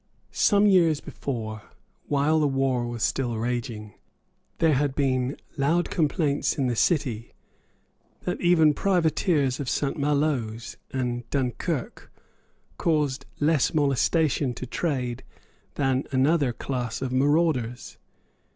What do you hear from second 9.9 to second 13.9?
Malo's and Dunkirk caused less